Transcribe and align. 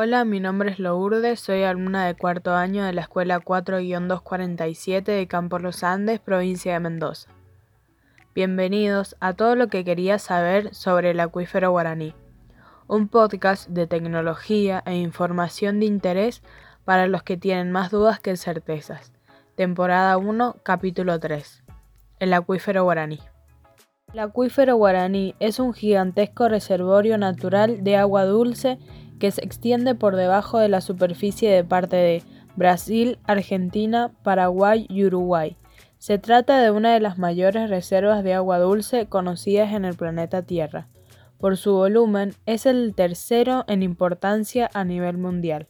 Hola, 0.00 0.24
mi 0.24 0.38
nombre 0.38 0.70
es 0.70 0.78
Lourdes, 0.78 1.40
soy 1.40 1.64
alumna 1.64 2.06
de 2.06 2.14
cuarto 2.14 2.54
año 2.54 2.84
de 2.84 2.92
la 2.92 3.00
Escuela 3.00 3.40
4-247 3.40 5.02
de 5.02 5.26
Campo 5.26 5.58
Los 5.58 5.82
Andes, 5.82 6.20
provincia 6.20 6.72
de 6.74 6.78
Mendoza. 6.78 7.32
Bienvenidos 8.32 9.16
a 9.18 9.32
todo 9.32 9.56
lo 9.56 9.66
que 9.66 9.84
quería 9.84 10.20
saber 10.20 10.72
sobre 10.72 11.10
el 11.10 11.18
acuífero 11.18 11.72
guaraní, 11.72 12.14
un 12.86 13.08
podcast 13.08 13.68
de 13.70 13.88
tecnología 13.88 14.84
e 14.86 14.94
información 14.94 15.80
de 15.80 15.86
interés 15.86 16.44
para 16.84 17.08
los 17.08 17.24
que 17.24 17.36
tienen 17.36 17.72
más 17.72 17.90
dudas 17.90 18.20
que 18.20 18.36
certezas. 18.36 19.12
Temporada 19.56 20.16
1, 20.16 20.58
capítulo 20.62 21.18
3. 21.18 21.64
El 22.20 22.34
acuífero 22.34 22.84
guaraní. 22.84 23.18
El 24.12 24.20
acuífero 24.20 24.76
guaraní 24.76 25.34
es 25.40 25.58
un 25.58 25.74
gigantesco 25.74 26.48
reservorio 26.48 27.18
natural 27.18 27.82
de 27.82 27.96
agua 27.96 28.24
dulce 28.26 28.78
que 29.18 29.30
se 29.30 29.44
extiende 29.44 29.94
por 29.94 30.16
debajo 30.16 30.58
de 30.58 30.68
la 30.68 30.80
superficie 30.80 31.50
de 31.50 31.64
parte 31.64 31.96
de 31.96 32.22
Brasil, 32.56 33.18
Argentina, 33.24 34.12
Paraguay 34.22 34.86
y 34.88 35.04
Uruguay. 35.04 35.56
Se 35.98 36.18
trata 36.18 36.60
de 36.60 36.70
una 36.70 36.94
de 36.94 37.00
las 37.00 37.18
mayores 37.18 37.70
reservas 37.70 38.22
de 38.22 38.34
agua 38.34 38.58
dulce 38.58 39.06
conocidas 39.06 39.72
en 39.72 39.84
el 39.84 39.94
planeta 39.94 40.42
Tierra. 40.42 40.88
Por 41.38 41.56
su 41.56 41.72
volumen, 41.72 42.34
es 42.46 42.66
el 42.66 42.94
tercero 42.94 43.64
en 43.68 43.82
importancia 43.82 44.70
a 44.74 44.84
nivel 44.84 45.18
mundial. 45.18 45.66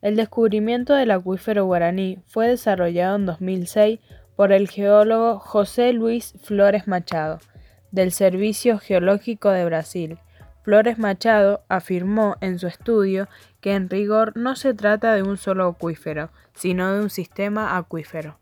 El 0.00 0.16
descubrimiento 0.16 0.94
del 0.94 1.10
acuífero 1.10 1.64
guaraní 1.64 2.18
fue 2.26 2.48
desarrollado 2.48 3.16
en 3.16 3.26
2006 3.26 3.98
por 4.36 4.52
el 4.52 4.68
geólogo 4.68 5.38
José 5.38 5.92
Luis 5.92 6.34
Flores 6.42 6.86
Machado, 6.86 7.40
del 7.90 8.12
Servicio 8.12 8.78
Geológico 8.78 9.50
de 9.50 9.64
Brasil, 9.64 10.18
Flores 10.68 10.98
Machado 10.98 11.62
afirmó 11.70 12.36
en 12.42 12.58
su 12.58 12.66
estudio 12.66 13.26
que 13.62 13.74
en 13.74 13.88
rigor 13.88 14.36
no 14.36 14.54
se 14.54 14.74
trata 14.74 15.14
de 15.14 15.22
un 15.22 15.38
solo 15.38 15.66
acuífero, 15.66 16.28
sino 16.52 16.92
de 16.92 17.00
un 17.00 17.08
sistema 17.08 17.78
acuífero. 17.78 18.38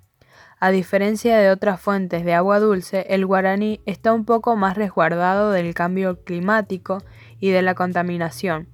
A 0.62 0.70
diferencia 0.70 1.40
de 1.40 1.52
otras 1.52 1.82
fuentes 1.82 2.24
de 2.24 2.34
agua 2.34 2.62
dulce, 2.62 3.06
el 3.10 3.26
guaraní 3.26 3.82
está 3.86 4.14
un 4.14 4.24
poco 4.24 4.56
más 4.56 4.78
resguardado 4.78 5.52
del 5.52 5.74
cambio 5.74 6.24
climático 6.24 7.00
y 7.42 7.50
de 7.50 7.64
la 7.64 7.76
contaminación, 7.76 8.70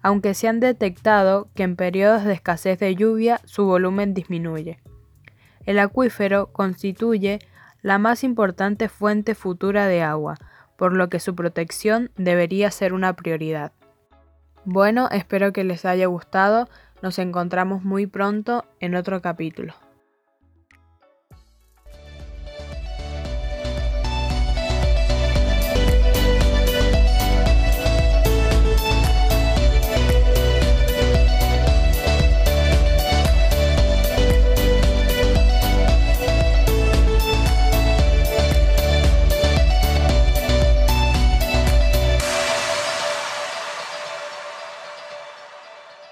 aunque 0.00 0.32
se 0.32 0.48
han 0.48 0.58
detectado 0.58 1.50
que 1.54 1.64
en 1.64 1.76
periodos 1.76 2.24
de 2.24 2.32
escasez 2.32 2.78
de 2.78 2.94
lluvia 2.94 3.42
su 3.44 3.66
volumen 3.66 4.14
disminuye. 4.14 4.80
El 5.66 5.78
acuífero 5.78 6.50
constituye 6.50 7.38
la 7.82 7.98
más 7.98 8.24
importante 8.24 8.88
fuente 8.88 9.34
futura 9.34 9.86
de 9.86 10.02
agua, 10.02 10.36
por 10.76 10.92
lo 10.92 11.08
que 11.08 11.20
su 11.20 11.34
protección 11.34 12.10
debería 12.16 12.70
ser 12.70 12.92
una 12.92 13.14
prioridad. 13.14 13.72
Bueno, 14.64 15.08
espero 15.10 15.52
que 15.52 15.64
les 15.64 15.84
haya 15.84 16.06
gustado, 16.06 16.68
nos 17.02 17.18
encontramos 17.18 17.82
muy 17.82 18.06
pronto 18.06 18.64
en 18.80 18.94
otro 18.94 19.20
capítulo. 19.20 19.74